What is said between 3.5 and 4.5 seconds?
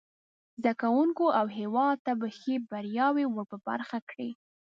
په برخه کړي.